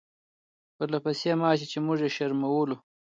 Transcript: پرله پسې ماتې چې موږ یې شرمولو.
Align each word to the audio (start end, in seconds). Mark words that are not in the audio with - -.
پرله 0.75 0.99
پسې 1.05 1.31
ماتې 1.41 1.65
چې 1.71 1.77
موږ 1.85 1.99
یې 2.05 2.09
شرمولو. 2.15 2.75